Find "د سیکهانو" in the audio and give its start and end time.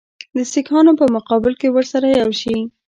0.35-0.91